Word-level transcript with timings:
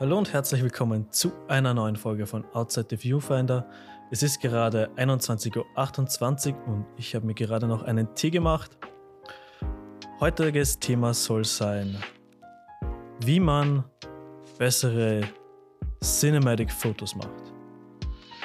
Hallo 0.00 0.18
und 0.18 0.32
herzlich 0.32 0.60
willkommen 0.60 1.08
zu 1.12 1.32
einer 1.46 1.72
neuen 1.72 1.94
Folge 1.94 2.26
von 2.26 2.44
Outside 2.52 2.88
the 2.90 2.96
Viewfinder. 2.96 3.70
Es 4.10 4.24
ist 4.24 4.40
gerade 4.40 4.90
21.28 4.96 6.52
Uhr 6.52 6.66
und 6.66 6.86
ich 6.96 7.14
habe 7.14 7.24
mir 7.24 7.34
gerade 7.34 7.68
noch 7.68 7.84
einen 7.84 8.12
Tee 8.16 8.30
gemacht. 8.30 8.76
Heutiges 10.18 10.80
Thema 10.80 11.14
soll 11.14 11.44
sein, 11.44 11.96
wie 13.20 13.38
man 13.38 13.84
bessere 14.58 15.20
Cinematic 16.02 16.72
Fotos 16.72 17.14
macht. 17.14 17.52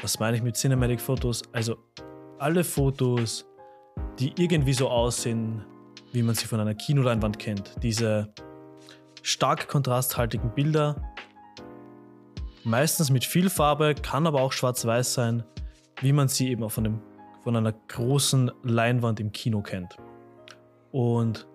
Was 0.04 0.20
meine 0.20 0.38
ich 0.38 0.44
mit 0.44 0.56
Cinematic 0.56 1.02
Fotos? 1.02 1.42
Also 1.52 1.78
alle 2.38 2.64
Fotos, 2.64 3.48
die 4.20 4.34
irgendwie 4.38 4.74
so 4.74 4.88
aussehen, 4.88 5.66
wie 6.14 6.22
man 6.22 6.36
sie 6.36 6.46
von 6.46 6.60
einer 6.60 6.76
Kinoleinwand 6.76 7.40
kennt. 7.40 7.76
Diese 7.82 8.32
stark 9.24 9.68
kontrasthaltigen 9.68 10.54
Bilder, 10.54 11.09
meistens 12.64 13.10
mit 13.10 13.26
viel 13.26 13.50
Farbe, 13.50 13.96
kann 13.96 14.28
aber 14.28 14.42
auch 14.42 14.52
schwarz-weiß 14.52 15.14
sein, 15.14 15.44
wie 16.02 16.14
man 16.14 16.28
sie 16.28 16.50
eben 16.50 16.64
auch 16.64 16.72
von, 16.72 16.84
dem, 16.84 17.02
von 17.44 17.56
einer 17.56 17.74
großen 17.74 18.52
Leinwand 18.64 19.20
im 19.20 19.32
Kino 19.32 19.62
kennt. 19.62 19.98
Und 20.92 21.48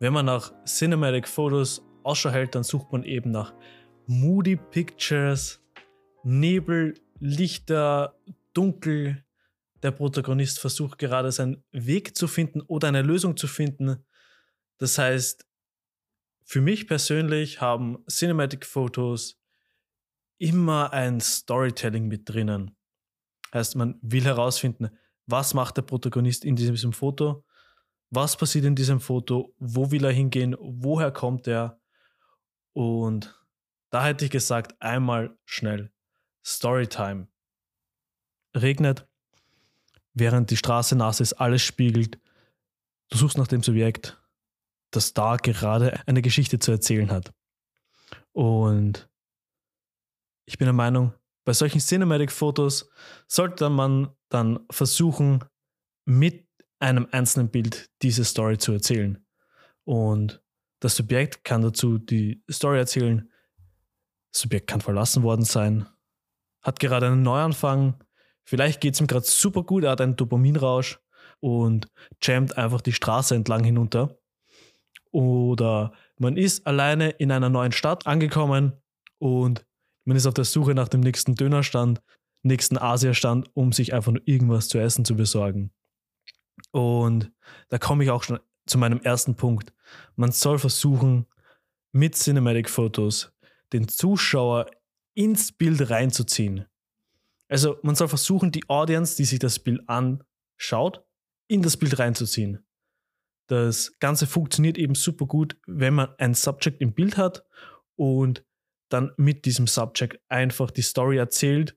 wenn 0.00 0.12
man 0.12 0.26
nach 0.26 0.52
Cinematic 0.64 1.26
Photos 1.26 1.82
Ausschau 2.02 2.30
hält, 2.30 2.54
dann 2.54 2.62
sucht 2.62 2.92
man 2.92 3.04
eben 3.04 3.30
nach 3.30 3.52
Moody 4.06 4.56
Pictures, 4.56 5.60
Nebel, 6.22 6.94
Lichter, 7.18 8.16
Dunkel. 8.54 9.24
Der 9.82 9.90
Protagonist 9.90 10.58
versucht 10.58 10.98
gerade 10.98 11.30
seinen 11.30 11.62
Weg 11.70 12.16
zu 12.16 12.26
finden 12.26 12.60
oder 12.62 12.88
eine 12.88 13.02
Lösung 13.02 13.36
zu 13.36 13.46
finden. 13.46 14.04
Das 14.78 14.98
heißt, 14.98 15.46
für 16.44 16.60
mich 16.60 16.86
persönlich 16.86 17.60
haben 17.60 17.98
Cinematic 18.08 18.64
Photos 18.64 19.38
immer 20.38 20.92
ein 20.92 21.20
Storytelling 21.20 22.08
mit 22.08 22.28
drinnen. 22.28 22.76
Heißt, 23.52 23.76
man 23.76 23.98
will 24.02 24.24
herausfinden, 24.24 24.90
was 25.26 25.54
macht 25.54 25.76
der 25.76 25.82
Protagonist 25.82 26.44
in 26.44 26.56
diesem 26.56 26.92
Foto, 26.92 27.44
was 28.10 28.36
passiert 28.36 28.64
in 28.64 28.74
diesem 28.74 29.00
Foto, 29.00 29.54
wo 29.58 29.90
will 29.90 30.04
er 30.04 30.12
hingehen, 30.12 30.56
woher 30.58 31.10
kommt 31.10 31.46
er. 31.46 31.80
Und 32.72 33.34
da 33.90 34.04
hätte 34.04 34.24
ich 34.24 34.30
gesagt, 34.30 34.80
einmal 34.80 35.36
schnell 35.44 35.92
Storytime. 36.44 37.28
Regnet, 38.54 39.06
während 40.14 40.50
die 40.50 40.56
Straße 40.56 40.96
nass 40.96 41.20
ist, 41.20 41.34
alles 41.34 41.62
spiegelt. 41.62 42.18
Du 43.10 43.18
suchst 43.18 43.38
nach 43.38 43.46
dem 43.46 43.62
Subjekt, 43.62 44.20
das 44.90 45.12
da 45.12 45.36
gerade 45.36 46.00
eine 46.06 46.22
Geschichte 46.22 46.58
zu 46.58 46.70
erzählen 46.70 47.10
hat. 47.10 47.32
Und 48.32 49.08
ich 50.48 50.56
bin 50.56 50.64
der 50.64 50.72
Meinung, 50.72 51.12
bei 51.44 51.52
solchen 51.52 51.78
Cinematic-Fotos 51.78 52.88
sollte 53.26 53.68
man 53.68 54.08
dann 54.30 54.60
versuchen, 54.70 55.44
mit 56.06 56.48
einem 56.78 57.06
einzelnen 57.10 57.50
Bild 57.50 57.90
diese 58.00 58.24
Story 58.24 58.56
zu 58.56 58.72
erzählen. 58.72 59.22
Und 59.84 60.42
das 60.80 60.96
Subjekt 60.96 61.44
kann 61.44 61.60
dazu 61.60 61.98
die 61.98 62.42
Story 62.50 62.78
erzählen. 62.78 63.30
Das 64.32 64.40
Subjekt 64.40 64.68
kann 64.68 64.80
verlassen 64.80 65.22
worden 65.22 65.44
sein, 65.44 65.86
hat 66.62 66.80
gerade 66.80 67.08
einen 67.08 67.22
Neuanfang, 67.22 68.02
vielleicht 68.44 68.80
geht 68.80 68.94
es 68.94 69.00
ihm 69.00 69.06
gerade 69.06 69.26
super 69.26 69.64
gut, 69.64 69.84
er 69.84 69.90
hat 69.90 70.00
einen 70.00 70.16
Dopaminrausch 70.16 70.98
und 71.40 71.88
jammt 72.22 72.56
einfach 72.56 72.80
die 72.80 72.94
Straße 72.94 73.34
entlang 73.34 73.64
hinunter. 73.64 74.18
Oder 75.10 75.92
man 76.16 76.38
ist 76.38 76.66
alleine 76.66 77.10
in 77.10 77.32
einer 77.32 77.50
neuen 77.50 77.72
Stadt 77.72 78.06
angekommen 78.06 78.72
und 79.18 79.66
man 80.08 80.16
ist 80.16 80.24
auf 80.24 80.32
der 80.32 80.46
Suche 80.46 80.74
nach 80.74 80.88
dem 80.88 81.02
nächsten 81.02 81.34
Dönerstand, 81.34 82.00
nächsten 82.42 82.78
Asiastand, 82.78 83.50
um 83.52 83.72
sich 83.72 83.92
einfach 83.92 84.10
nur 84.10 84.22
irgendwas 84.24 84.68
zu 84.68 84.78
essen 84.78 85.04
zu 85.04 85.16
besorgen. 85.16 85.70
Und 86.70 87.30
da 87.68 87.78
komme 87.78 88.04
ich 88.04 88.10
auch 88.10 88.22
schon 88.22 88.40
zu 88.64 88.78
meinem 88.78 89.02
ersten 89.02 89.34
Punkt. 89.34 89.74
Man 90.16 90.32
soll 90.32 90.58
versuchen, 90.58 91.26
mit 91.92 92.14
Cinematic 92.14 92.70
Fotos 92.70 93.34
den 93.74 93.86
Zuschauer 93.86 94.70
ins 95.12 95.52
Bild 95.52 95.90
reinzuziehen. 95.90 96.64
Also 97.50 97.76
man 97.82 97.94
soll 97.94 98.08
versuchen, 98.08 98.50
die 98.50 98.66
Audience, 98.70 99.14
die 99.14 99.26
sich 99.26 99.40
das 99.40 99.58
Bild 99.58 99.86
anschaut, 99.90 101.04
in 101.48 101.60
das 101.60 101.76
Bild 101.76 101.98
reinzuziehen. 101.98 102.64
Das 103.46 103.98
Ganze 103.98 104.26
funktioniert 104.26 104.78
eben 104.78 104.94
super 104.94 105.26
gut, 105.26 105.58
wenn 105.66 105.92
man 105.92 106.14
ein 106.16 106.32
Subject 106.32 106.80
im 106.80 106.94
Bild 106.94 107.18
hat 107.18 107.44
und 107.94 108.42
dann 108.88 109.12
mit 109.16 109.44
diesem 109.44 109.66
Subject 109.66 110.20
einfach 110.28 110.70
die 110.70 110.82
Story 110.82 111.18
erzählt, 111.18 111.76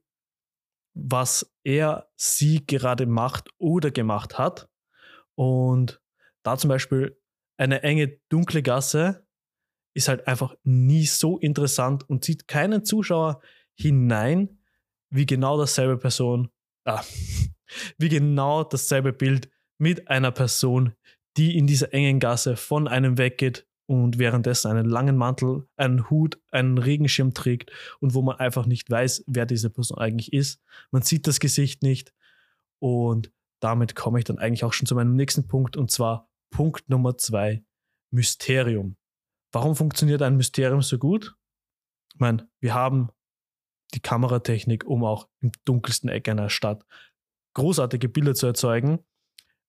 was 0.94 1.54
er, 1.64 2.10
sie 2.16 2.66
gerade 2.66 3.06
macht 3.06 3.50
oder 3.58 3.92
gemacht 3.92 4.38
hat. 4.38 4.70
Und 5.36 6.02
da 6.44 6.58
zum 6.58 6.70
Beispiel 6.70 7.18
eine 7.58 7.84
enge, 7.84 8.20
dunkle 8.30 8.64
Gasse 8.64 9.26
ist 9.94 10.08
halt 10.08 10.28
einfach 10.28 10.56
nie 10.64 11.06
so 11.06 11.38
interessant 11.38 12.10
und 12.10 12.24
zieht 12.24 12.48
keinen 12.48 12.86
Zuschauer 12.86 13.42
hinein, 13.76 14.60
wie 15.10 15.26
genau 15.26 15.58
dasselbe 15.58 15.98
Person, 15.98 16.50
ah, 16.86 17.04
wie 17.98 18.10
genau 18.10 18.64
dasselbe 18.64 19.14
Bild 19.14 19.50
mit 19.78 20.08
einer 20.08 20.32
Person, 20.32 20.96
die 21.38 21.58
in 21.58 21.68
dieser 21.68 21.94
engen 21.94 22.20
Gasse 22.20 22.56
von 22.56 22.88
einem 22.88 23.18
weggeht 23.18 23.68
und 23.92 24.18
währenddessen 24.18 24.72
einen 24.72 24.86
langen 24.86 25.18
Mantel, 25.18 25.68
einen 25.76 26.10
Hut, 26.10 26.40
einen 26.50 26.78
Regenschirm 26.78 27.34
trägt 27.34 27.74
und 28.00 28.14
wo 28.14 28.22
man 28.22 28.38
einfach 28.38 28.66
nicht 28.66 28.90
weiß, 28.90 29.26
wer 29.28 29.46
diese 29.46 29.70
Person 29.70 29.98
eigentlich 29.98 30.32
ist. 30.32 30.62
Man 30.92 31.02
sieht 31.02 31.28
das 31.28 31.42
Gesicht 31.42 31.84
nicht 31.84 32.14
und 32.80 33.34
damit 33.60 33.94
komme 33.94 34.20
ich 34.20 34.24
dann 34.24 34.40
eigentlich 34.40 34.64
auch 34.64 34.72
schon 34.72 34.88
zu 34.88 34.96
meinem 34.96 35.18
nächsten 35.18 35.46
Punkt 35.46 35.76
und 35.76 35.92
zwar 35.92 36.30
Punkt 36.52 36.88
Nummer 36.90 37.18
zwei, 37.18 37.66
Mysterium. 38.12 38.96
Warum 39.52 39.76
funktioniert 39.76 40.22
ein 40.22 40.38
Mysterium 40.38 40.82
so 40.82 40.98
gut? 40.98 41.36
Ich 42.14 42.20
meine, 42.22 42.48
wir 42.62 42.74
haben 42.74 43.10
die 43.94 44.00
Kameratechnik, 44.00 44.86
um 44.86 45.04
auch 45.04 45.28
im 45.42 45.52
dunkelsten 45.66 46.10
Eck 46.10 46.30
einer 46.30 46.50
Stadt 46.50 46.86
großartige 47.56 48.08
Bilder 48.08 48.36
zu 48.36 48.48
erzeugen, 48.48 49.00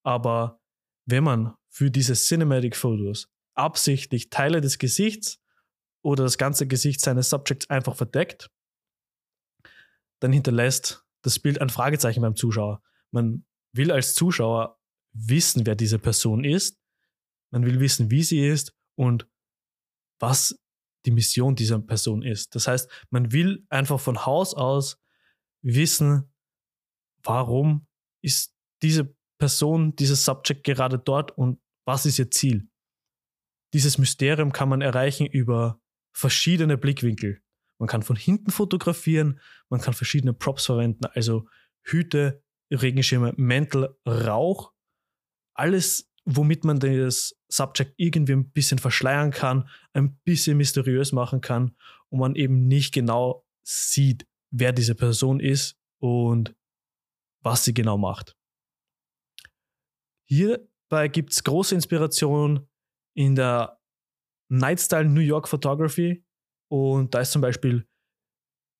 aber 0.03 0.61
wenn 1.05 1.25
man 1.25 1.55
für 1.67 1.91
diese 1.91 2.13
Cinematic 2.13 2.77
Photos 2.77 3.32
absichtlich 3.55 4.29
Teile 4.29 4.61
des 4.61 4.77
Gesichts 4.77 5.39
oder 6.01 6.23
das 6.23 6.37
ganze 6.37 6.67
Gesicht 6.67 7.01
seines 7.01 7.29
Subjects 7.29 7.69
einfach 7.69 7.95
verdeckt, 7.95 8.49
dann 10.19 10.33
hinterlässt 10.33 11.05
das 11.21 11.39
Bild 11.39 11.61
ein 11.61 11.69
Fragezeichen 11.69 12.21
beim 12.21 12.35
Zuschauer. 12.35 12.81
Man 13.11 13.45
will 13.73 13.91
als 13.91 14.13
Zuschauer 14.13 14.79
wissen, 15.13 15.65
wer 15.65 15.75
diese 15.75 15.99
Person 15.99 16.43
ist. 16.43 16.79
Man 17.51 17.65
will 17.65 17.79
wissen, 17.79 18.11
wie 18.11 18.23
sie 18.23 18.45
ist 18.45 18.73
und 18.95 19.27
was 20.19 20.59
die 21.05 21.11
Mission 21.11 21.55
dieser 21.55 21.79
Person 21.79 22.23
ist. 22.23 22.55
Das 22.55 22.67
heißt, 22.67 22.89
man 23.09 23.31
will 23.31 23.65
einfach 23.69 23.99
von 23.99 24.25
Haus 24.25 24.53
aus 24.53 24.97
wissen, 25.61 26.33
warum 27.23 27.87
ist 28.21 28.55
diese 28.81 29.15
Person, 29.37 29.95
dieses 29.95 30.25
Subject 30.25 30.63
gerade 30.63 30.97
dort 30.97 31.37
und 31.37 31.61
was 31.85 32.05
ist 32.05 32.19
ihr 32.19 32.31
Ziel 32.31 32.69
dieses 33.73 33.97
Mysterium 33.97 34.51
kann 34.51 34.69
man 34.69 34.81
erreichen 34.81 35.25
über 35.25 35.81
verschiedene 36.15 36.77
Blickwinkel. 36.77 37.41
Man 37.79 37.87
kann 37.89 38.03
von 38.03 38.15
hinten 38.15 38.51
fotografieren, 38.51 39.39
man 39.69 39.81
kann 39.81 39.93
verschiedene 39.93 40.33
Props 40.33 40.67
verwenden, 40.67 41.05
also 41.07 41.47
Hüte, 41.81 42.43
Regenschirme, 42.71 43.33
Mäntel, 43.35 43.97
Rauch, 44.07 44.71
alles, 45.55 46.09
womit 46.25 46.63
man 46.63 46.79
das 46.79 47.35
Subject 47.49 47.93
irgendwie 47.97 48.33
ein 48.33 48.51
bisschen 48.51 48.79
verschleiern 48.79 49.31
kann, 49.31 49.67
ein 49.93 50.15
bisschen 50.19 50.57
mysteriös 50.57 51.11
machen 51.11 51.41
kann 51.41 51.75
und 52.09 52.19
man 52.19 52.35
eben 52.35 52.67
nicht 52.67 52.93
genau 52.93 53.45
sieht, 53.63 54.25
wer 54.51 54.71
diese 54.71 54.95
Person 54.95 55.39
ist 55.39 55.77
und 55.99 56.55
was 57.41 57.65
sie 57.65 57.73
genau 57.73 57.97
macht. 57.97 58.37
Hierbei 60.25 61.09
gibt 61.09 61.33
es 61.33 61.43
große 61.43 61.75
Inspiration 61.75 62.69
in 63.15 63.35
der 63.35 63.79
Nightstyle 64.49 65.05
New 65.05 65.21
York 65.21 65.47
Photography 65.47 66.25
und 66.69 67.13
da 67.13 67.21
ist 67.21 67.31
zum 67.31 67.41
Beispiel 67.41 67.87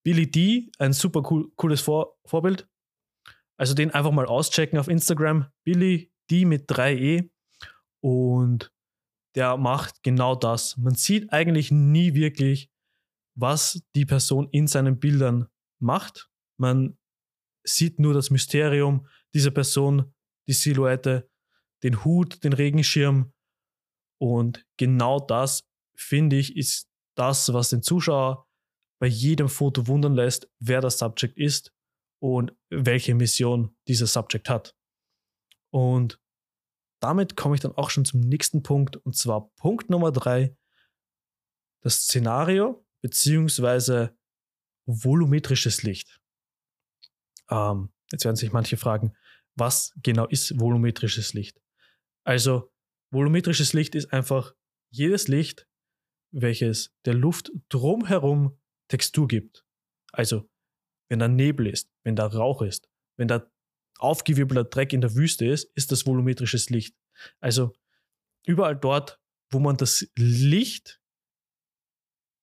Billy 0.04 0.30
D 0.30 0.72
ein 0.80 0.94
super 0.94 1.24
cool, 1.32 1.52
cooles 1.56 1.82
Vor 1.82 2.18
Vorbild. 2.26 2.68
Also 3.58 3.74
den 3.74 3.92
einfach 3.92 4.12
mal 4.12 4.26
auschecken 4.26 4.78
auf 4.80 4.88
Instagram. 4.88 5.48
Billy 5.64 6.12
D 6.30 6.46
mit 6.46 6.70
3e 6.70 7.30
und 8.02 8.74
der 9.36 9.58
macht 9.58 10.04
genau 10.04 10.36
das. 10.36 10.78
Man 10.78 10.96
sieht 10.96 11.32
eigentlich 11.32 11.72
nie 11.72 12.14
wirklich, 12.14 12.70
was 13.36 13.84
die 13.96 14.06
Person 14.06 14.48
in 14.52 14.68
seinen 14.68 15.00
Bildern 15.00 15.48
macht. 15.80 16.30
Man 16.60 16.98
sieht 17.66 18.00
nur 18.00 18.14
das 18.14 18.30
Mysterium 18.30 19.08
dieser 19.34 19.52
Person, 19.52 20.14
die 20.48 20.54
Silhouette, 20.54 21.30
den 21.84 22.04
Hut, 22.04 22.44
den 22.44 22.54
Regenschirm 22.54 23.33
und 24.24 24.66
genau 24.78 25.20
das, 25.20 25.68
finde 25.98 26.38
ich, 26.38 26.56
ist 26.56 26.90
das, 27.18 27.52
was 27.52 27.72
den 27.72 27.84
Zuschauer 27.84 28.48
bei 28.98 29.08
jedem 29.08 29.50
Foto 29.50 29.86
wundern 29.88 30.14
lässt, 30.14 30.50
wer 30.60 30.80
das 30.80 30.98
Subject 30.98 31.38
ist 31.38 31.74
und 32.22 32.56
welche 32.70 33.16
Mission 33.16 33.76
dieser 33.90 34.08
Subject 34.08 34.50
hat. 34.50 34.78
Und 35.74 36.22
damit 37.02 37.36
komme 37.36 37.56
ich 37.56 37.60
dann 37.60 37.74
auch 37.74 37.90
schon 37.90 38.06
zum 38.06 38.22
nächsten 38.22 38.64
Punkt, 38.64 38.96
und 38.96 39.14
zwar 39.14 39.50
Punkt 39.58 39.90
Nummer 39.90 40.14
drei, 40.14 40.56
das 41.82 42.04
Szenario 42.04 42.88
beziehungsweise 43.02 44.18
volumetrisches 44.86 45.84
Licht. 45.84 46.22
Ähm, 47.50 47.92
jetzt 48.10 48.24
werden 48.24 48.38
sich 48.38 48.54
manche 48.54 48.78
fragen, 48.78 49.18
was 49.56 49.92
genau 49.98 50.28
ist 50.28 50.58
volumetrisches 50.58 51.34
Licht? 51.34 51.62
Also, 52.24 52.73
volumetrisches 53.14 53.74
Licht 53.74 53.96
ist 53.96 54.12
einfach 54.12 54.56
jedes 54.90 55.28
Licht, 55.28 55.68
welches 56.32 56.94
der 57.06 57.14
Luft 57.14 57.52
drumherum 57.70 58.60
Textur 58.88 59.28
gibt. 59.28 59.66
Also, 60.12 60.50
wenn 61.10 61.20
da 61.20 61.28
Nebel 61.28 61.68
ist, 61.68 61.92
wenn 62.04 62.16
da 62.16 62.28
Rauch 62.28 62.62
ist, 62.62 62.90
wenn 63.18 63.28
da 63.28 63.50
aufgewirbelter 64.00 64.66
Dreck 64.66 64.94
in 64.94 65.02
der 65.02 65.16
Wüste 65.16 65.46
ist, 65.46 65.66
ist 65.76 65.92
das 65.92 66.06
volumetrisches 66.06 66.70
Licht. 66.70 66.96
Also, 67.40 67.74
überall 68.46 68.76
dort, 68.76 69.20
wo 69.52 69.60
man 69.60 69.78
das 69.78 70.08
Licht 70.16 71.00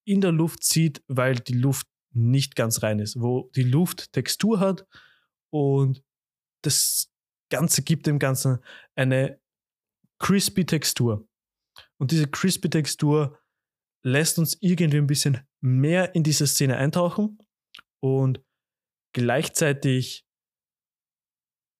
in 0.06 0.20
der 0.20 0.32
Luft 0.32 0.64
sieht, 0.64 1.02
weil 1.08 1.36
die 1.36 1.54
Luft 1.54 1.86
nicht 2.12 2.56
ganz 2.56 2.82
rein 2.82 2.98
ist, 2.98 3.20
wo 3.20 3.50
die 3.54 3.62
Luft 3.62 4.12
Textur 4.12 4.60
hat 4.60 4.86
und 5.50 6.02
das 6.62 7.12
Ganze 7.50 7.82
gibt 7.82 8.06
dem 8.06 8.18
Ganzen 8.18 8.58
eine 8.94 9.39
crispy 10.20 10.64
Textur. 10.64 11.28
Und 11.98 12.12
diese 12.12 12.28
crispy 12.28 12.70
Textur 12.70 13.38
lässt 14.04 14.38
uns 14.38 14.56
irgendwie 14.60 14.98
ein 14.98 15.06
bisschen 15.06 15.46
mehr 15.60 16.14
in 16.14 16.22
diese 16.22 16.46
Szene 16.46 16.76
eintauchen 16.76 17.38
und 18.00 18.42
gleichzeitig 19.12 20.26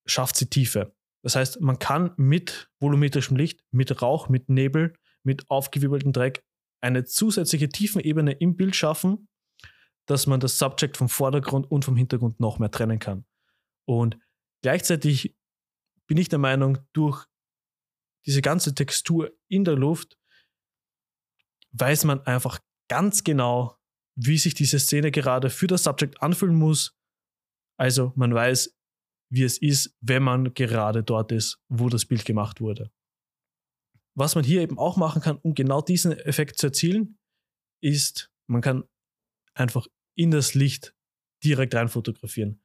schafft 0.07 0.37
sie 0.37 0.51
Tiefe. 0.51 0.95
Das 1.23 1.37
heißt, 1.37 1.61
man 1.61 1.79
kann 1.79 2.13
mit 2.17 2.71
volumetrischem 2.81 3.37
Licht, 3.37 3.63
mit 3.71 4.03
Rauch, 4.03 4.29
mit 4.29 4.49
Nebel, 4.49 4.95
mit 5.23 5.49
aufgewirbeltem 5.51 6.13
Dreck 6.13 6.45
eine 6.83 7.05
zusätzliche 7.05 7.69
Tiefenebene 7.69 8.33
im 8.33 8.57
Bild 8.57 8.75
schaffen, 8.75 9.29
dass 10.07 10.27
man 10.27 10.41
das 10.41 10.59
Subject 10.59 10.97
vom 10.97 11.09
Vordergrund 11.09 11.71
und 11.71 11.85
vom 11.85 11.97
Hintergrund 11.97 12.41
noch 12.41 12.59
mehr 12.59 12.71
trennen 12.71 12.99
kann. 12.99 13.27
Und 13.87 14.19
gleichzeitig 14.63 15.37
bin 16.07 16.17
ich 16.17 16.29
der 16.29 16.39
Meinung, 16.39 16.79
durch 16.93 17.27
diese 18.27 18.43
ganze 18.43 18.75
Textur 18.75 19.31
in 19.49 19.65
der 19.65 19.77
Luft 19.77 20.19
weiß 21.73 22.05
man 22.05 22.21
einfach 22.27 22.59
ganz 22.89 23.25
genau, 23.25 23.79
wie 24.17 24.39
sich 24.39 24.55
diese 24.55 24.79
Szene 24.79 25.11
gerade 25.11 25.51
für 25.51 25.67
das 25.67 25.85
Subject 25.85 26.23
anfühlen 26.23 26.57
muss. 26.57 26.99
Also 27.79 28.13
man 28.17 28.35
weiß, 28.35 28.77
wie 29.33 29.45
es 29.45 29.59
ist, 29.59 29.97
wenn 30.01 30.23
man 30.23 30.53
gerade 30.55 31.03
dort 31.03 31.33
ist, 31.33 31.63
wo 31.69 31.89
das 31.89 32.05
Bild 32.05 32.25
gemacht 32.25 32.61
wurde. 32.61 32.91
Was 34.15 34.35
man 34.35 34.45
hier 34.45 34.61
eben 34.61 34.79
auch 34.79 34.97
machen 34.97 35.23
kann, 35.23 35.39
um 35.39 35.55
genau 35.55 35.81
diesen 35.81 36.13
Effekt 36.13 36.59
zu 36.59 36.67
erzielen, 36.67 37.19
ist, 37.81 38.31
man 38.49 38.61
kann 38.61 38.85
einfach 39.55 39.87
in 40.17 40.31
das 40.31 40.55
Licht 40.55 40.95
direkt 41.43 41.75
rein 41.75 41.89
fotografieren. 41.89 42.61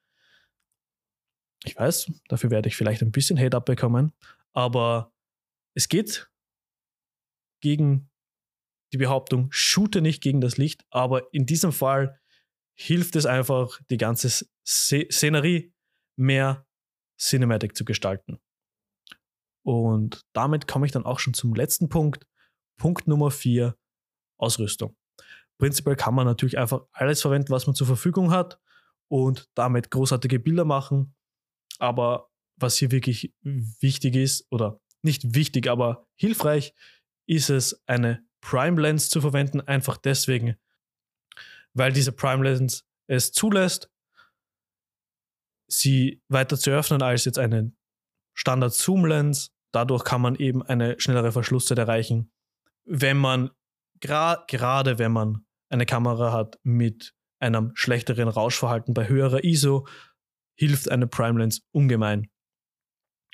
Ich 1.63 1.77
weiß, 1.77 2.11
dafür 2.27 2.51
werde 2.51 2.67
ich 2.67 2.75
vielleicht 2.75 3.01
ein 3.01 3.11
bisschen 3.11 3.39
Hate 3.39 3.55
abbekommen, 3.55 4.11
aber 4.53 5.14
es 5.75 5.89
geht 5.89 6.31
gegen 7.61 8.09
die 8.93 8.97
Behauptung, 8.97 9.47
shoote 9.51 10.01
nicht 10.01 10.21
gegen 10.21 10.41
das 10.41 10.57
Licht, 10.57 10.85
aber 10.89 11.33
in 11.33 11.45
diesem 11.45 11.71
Fall 11.71 12.19
hilft 12.77 13.15
es 13.15 13.25
einfach, 13.25 13.81
die 13.89 13.97
ganze 13.97 14.47
Szenerie 14.65 15.73
mehr 16.17 16.65
Cinematic 17.19 17.75
zu 17.75 17.85
gestalten. 17.85 18.39
Und 19.65 20.21
damit 20.33 20.67
komme 20.67 20.85
ich 20.85 20.91
dann 20.91 21.05
auch 21.05 21.19
schon 21.19 21.33
zum 21.33 21.55
letzten 21.55 21.89
Punkt. 21.89 22.27
Punkt 22.77 23.07
Nummer 23.07 23.31
vier, 23.31 23.77
Ausrüstung. 24.37 24.95
Prinzipiell 25.57 25.95
kann 25.95 26.13
man 26.13 26.25
natürlich 26.25 26.57
einfach 26.57 26.85
alles 26.91 27.21
verwenden, 27.21 27.49
was 27.49 27.65
man 27.65 27.75
zur 27.75 27.87
Verfügung 27.87 28.31
hat 28.31 28.59
und 29.07 29.49
damit 29.55 29.89
großartige 29.89 30.39
Bilder 30.39 30.65
machen. 30.65 31.15
Aber 31.79 32.29
was 32.57 32.77
hier 32.77 32.91
wirklich 32.91 33.33
wichtig 33.41 34.15
ist, 34.15 34.45
oder 34.51 34.81
nicht 35.05 35.35
wichtig, 35.35 35.67
aber 35.67 36.07
hilfreich, 36.15 36.73
ist 37.27 37.49
es, 37.49 37.81
eine 37.87 38.25
Prime 38.41 38.79
Lens 38.79 39.09
zu 39.09 39.21
verwenden, 39.21 39.61
einfach 39.61 39.97
deswegen, 39.97 40.57
weil 41.73 41.91
diese 41.91 42.11
Prime 42.11 42.43
Lens 42.43 42.85
es 43.07 43.31
zulässt, 43.31 43.89
sie 45.67 46.21
weiter 46.27 46.57
zu 46.57 46.71
öffnen 46.71 47.01
als 47.01 47.25
jetzt 47.25 47.39
eine 47.39 47.73
Standard 48.33 48.73
Zoom 48.73 49.05
Lens. 49.05 49.51
Dadurch 49.71 50.03
kann 50.03 50.21
man 50.21 50.35
eben 50.35 50.61
eine 50.61 50.99
schnellere 50.99 51.31
Verschlusszeit 51.31 51.77
erreichen. 51.77 52.31
Wenn 52.85 53.17
man, 53.17 53.51
gra 53.99 54.43
gerade 54.47 54.99
wenn 54.99 55.11
man 55.11 55.45
eine 55.69 55.85
Kamera 55.85 56.31
hat 56.31 56.59
mit 56.63 57.13
einem 57.39 57.71
schlechteren 57.75 58.27
Rauschverhalten 58.27 58.93
bei 58.93 59.07
höherer 59.07 59.43
ISO, 59.43 59.87
hilft 60.55 60.89
eine 60.89 61.07
Prime 61.07 61.39
Lens 61.39 61.65
ungemein. 61.71 62.29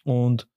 Und 0.03 0.49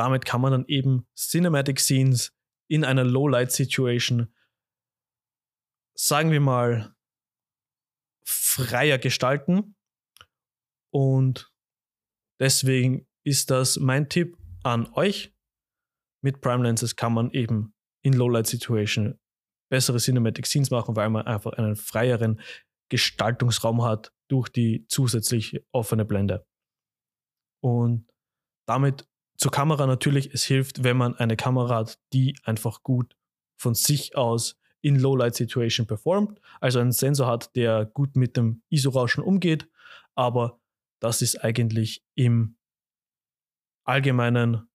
damit 0.00 0.24
kann 0.24 0.40
man 0.40 0.52
dann 0.52 0.64
eben 0.66 1.06
Cinematic 1.14 1.78
Scenes 1.78 2.34
in 2.70 2.84
einer 2.84 3.04
Low-Light-Situation, 3.04 4.34
sagen 5.94 6.30
wir 6.30 6.40
mal, 6.40 6.96
freier 8.24 8.96
gestalten. 8.96 9.76
Und 10.90 11.52
deswegen 12.40 13.06
ist 13.26 13.50
das 13.50 13.78
mein 13.78 14.08
Tipp 14.08 14.38
an 14.62 14.90
euch. 14.94 15.36
Mit 16.24 16.40
Prime 16.40 16.64
Lenses 16.64 16.96
kann 16.96 17.12
man 17.12 17.30
eben 17.32 17.74
in 18.02 18.14
Low-Light-Situation 18.14 19.20
bessere 19.70 19.98
Cinematic 19.98 20.46
Scenes 20.46 20.70
machen, 20.70 20.96
weil 20.96 21.10
man 21.10 21.26
einfach 21.26 21.52
einen 21.52 21.76
freieren 21.76 22.40
Gestaltungsraum 22.88 23.84
hat 23.84 24.14
durch 24.28 24.48
die 24.48 24.86
zusätzlich 24.88 25.62
offene 25.72 26.06
Blende. 26.06 26.46
Und 27.62 28.10
damit 28.66 29.09
zur 29.40 29.50
Kamera 29.50 29.86
natürlich, 29.86 30.34
es 30.34 30.44
hilft, 30.44 30.84
wenn 30.84 30.98
man 30.98 31.16
eine 31.16 31.34
Kamera 31.34 31.76
hat, 31.76 31.98
die 32.12 32.36
einfach 32.44 32.82
gut 32.82 33.16
von 33.56 33.74
sich 33.74 34.14
aus 34.14 34.60
in 34.82 34.96
Low-Light-Situation 34.96 35.86
performt, 35.86 36.40
also 36.60 36.78
einen 36.78 36.92
Sensor 36.92 37.26
hat, 37.26 37.56
der 37.56 37.86
gut 37.86 38.16
mit 38.16 38.36
dem 38.36 38.62
ISO-Rauschen 38.68 39.24
umgeht, 39.24 39.66
aber 40.14 40.60
das 41.00 41.22
ist 41.22 41.42
eigentlich 41.42 42.04
im 42.14 42.58
Allgemeinen 43.84 44.68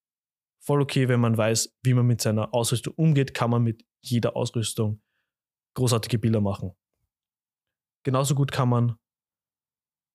voll 0.60 0.82
okay, 0.82 1.08
wenn 1.10 1.20
man 1.20 1.38
weiß, 1.38 1.78
wie 1.84 1.94
man 1.94 2.08
mit 2.08 2.22
seiner 2.22 2.51
Ausrüstung 2.51 2.96
umgeht, 2.96 3.36
kann 3.36 3.51
man 3.51 3.62
mit 3.62 3.86
jeder 4.01 4.36
Ausrüstung 4.36 5.00
großartige 5.75 6.18
Bilder 6.18 6.42
machen. 6.42 6.72
Genauso 8.04 8.34
gut 8.34 8.51
kann 8.51 8.70
man 8.70 8.98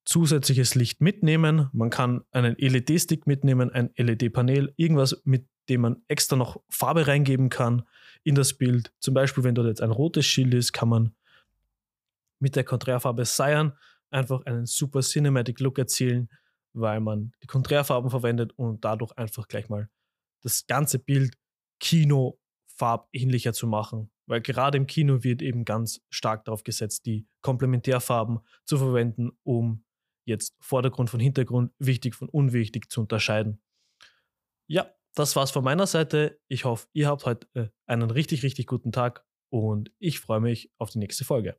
zusätzliches 0.05 0.75
Licht 0.75 1.01
mitnehmen. 1.01 1.69
Man 1.73 1.91
kann 1.91 2.23
einen 2.33 2.57
LED-Stick 2.57 3.27
mitnehmen, 3.27 3.71
ein 3.71 3.91
LED-Panel, 3.97 4.73
irgendwas, 4.77 5.21
mit 5.25 5.47
dem 5.69 5.83
man 5.83 6.03
extra 6.09 6.37
noch 6.37 6.61
Farbe 6.69 7.07
reingeben 7.07 7.49
kann 7.49 7.83
in 8.25 8.35
das 8.35 8.55
Bild. 8.55 8.93
Zum 8.99 9.15
Beispiel, 9.15 9.45
wenn 9.45 9.55
dort 9.55 9.69
jetzt 9.69 9.83
ein 9.83 9.91
rotes 9.91 10.27
Schild 10.27 10.55
ist, 10.55 10.73
kann 10.73 10.89
man 10.89 11.15
mit 12.41 12.57
der 12.57 12.65
Konträrfarbe 12.65 13.25
Cyan 13.25 13.77
einfach 14.11 14.45
einen 14.47 14.67
super 14.67 15.01
Cinematic 15.01 15.61
Look 15.61 15.79
erzielen, 15.79 16.29
weil 16.73 17.01
man 17.01 17.33
die 17.43 17.47
Konträrfarben 17.47 18.11
verwendet 18.11 18.53
und 18.57 18.85
dadurch 18.85 19.13
einfach 19.17 19.47
gleich 19.49 19.69
mal 19.69 19.89
das 20.43 20.67
ganze 20.67 20.99
Bild 20.99 21.37
kinofarbähnlicher 21.81 23.53
zu 23.53 23.67
machen. 23.67 24.11
Weil 24.27 24.41
gerade 24.41 24.79
im 24.79 24.87
Kino 24.87 25.23
wird 25.23 25.43
eben 25.43 25.65
ganz 25.65 26.01
stark 26.09 26.45
darauf 26.45 26.65
gesetzt, 26.65 27.07
die 27.07 27.27
Komplementärfarben 27.43 28.41
zu 28.65 28.79
verwenden, 28.79 29.31
um 29.43 29.85
jetzt 30.25 30.57
Vordergrund 30.61 31.11
von 31.11 31.21
Hintergrund, 31.21 31.73
wichtig 31.79 32.15
von 32.15 32.29
unwichtig 32.29 32.91
zu 32.91 33.01
unterscheiden. 33.01 33.63
Ja, 34.67 34.93
das 35.15 35.35
war's 35.37 35.51
von 35.51 35.65
meiner 35.65 35.87
Seite. 35.87 36.41
Ich 36.49 36.65
hoffe, 36.65 36.87
ihr 36.93 37.09
habt 37.09 37.27
heute 37.27 37.49
äh, 37.55 37.69
einen 37.87 38.11
richtig, 38.11 38.43
richtig 38.43 38.67
guten 38.67 38.93
Tag 38.93 39.25
und 39.51 39.91
ich 39.99 40.21
freue 40.21 40.41
mich 40.41 40.73
auf 40.79 40.91
die 40.91 40.99
nächste 40.99 41.25
Folge. 41.25 41.59